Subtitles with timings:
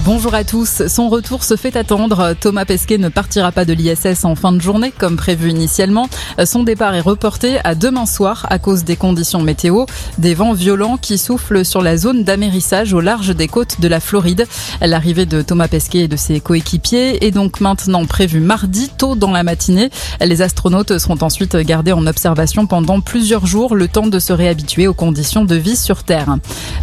[0.00, 0.86] Bonjour à tous.
[0.86, 2.34] Son retour se fait attendre.
[2.40, 6.08] Thomas Pesquet ne partira pas de l'ISS en fin de journée comme prévu initialement.
[6.46, 9.84] Son départ est reporté à demain soir à cause des conditions météo,
[10.16, 14.00] des vents violents qui soufflent sur la zone d'amérissage au large des côtes de la
[14.00, 14.46] Floride.
[14.80, 19.30] L'arrivée de Thomas Pesquet et de ses coéquipiers est donc maintenant prévue mardi tôt dans
[19.30, 19.90] la matinée.
[20.22, 24.86] Les astronautes seront ensuite gardés en observation pendant plusieurs jours, le temps de se réhabituer
[24.86, 26.36] aux conditions de vie sur Terre.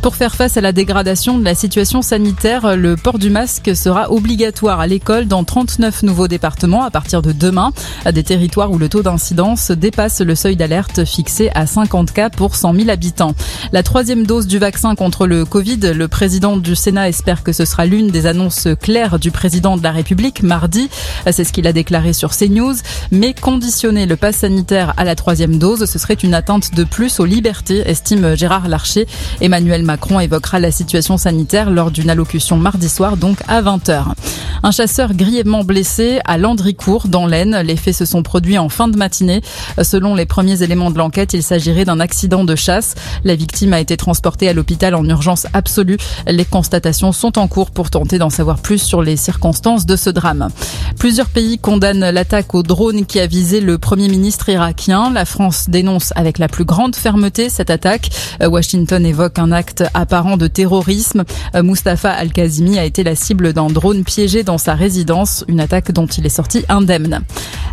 [0.03, 4.11] Pour faire face à la dégradation de la situation sanitaire, le port du masque sera
[4.11, 7.71] obligatoire à l'école dans 39 nouveaux départements à partir de demain,
[8.03, 12.29] à des territoires où le taux d'incidence dépasse le seuil d'alerte fixé à 50 cas
[12.29, 13.33] pour 100 000 habitants.
[13.71, 17.63] La troisième dose du vaccin contre le Covid, le président du Sénat espère que ce
[17.63, 20.89] sera l'une des annonces claires du président de la République mardi.
[21.31, 22.75] C'est ce qu'il a déclaré sur CNews.
[23.11, 27.19] Mais conditionner le pass sanitaire à la troisième dose, ce serait une atteinte de plus
[27.19, 29.07] aux libertés, estime Gérard Larcher.
[29.39, 34.03] Emmanuel Macron évoquera la situation sanitaire lors d'une allocution mardi soir, donc à 20h.
[34.61, 37.61] Un chasseur grièvement blessé à Landricourt, dans l'Aisne.
[37.61, 39.41] Les faits se sont produits en fin de matinée.
[39.81, 42.95] Selon les premiers éléments de l'enquête, il s'agirait d'un accident de chasse.
[43.23, 45.97] La victime a été transportée à l'hôpital en urgence absolue.
[46.27, 50.09] Les constatations sont en cours pour tenter d'en savoir plus sur les circonstances de ce
[50.09, 50.49] drame.
[50.97, 55.11] Plusieurs pays condamnent l'attaque au drone qui a visé le premier ministre irakien.
[55.13, 58.09] La France dénonce avec la plus grande fermeté cette attaque.
[58.41, 61.23] Washington évoque un acte apparent de terrorisme.
[61.55, 66.05] Mustafa Al-Kazimi a été la cible d'un drone piégé dans sa résidence, une attaque dont
[66.05, 67.21] il est sorti indemne.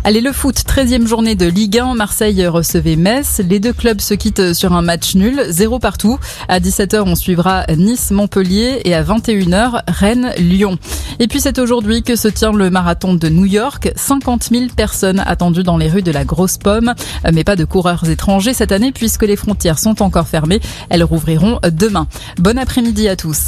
[0.03, 1.95] Allez, le foot, 13e journée de Ligue 1.
[1.95, 3.41] Marseille recevait Metz.
[3.47, 6.19] Les deux clubs se quittent sur un match nul, zéro partout.
[6.47, 10.77] À 17h, on suivra Nice-Montpellier et à 21h, Rennes-Lyon.
[11.19, 13.91] Et puis c'est aujourd'hui que se tient le marathon de New York.
[13.95, 16.93] 50 000 personnes attendues dans les rues de la Grosse Pomme.
[17.33, 20.59] Mais pas de coureurs étrangers cette année puisque les frontières sont encore fermées.
[20.89, 22.07] Elles rouvriront demain.
[22.39, 23.45] Bon après-midi à tous.